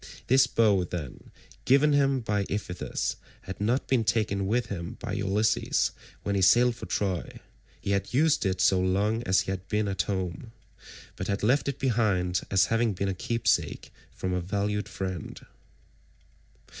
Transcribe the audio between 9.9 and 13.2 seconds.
home, but had left it behind as having been a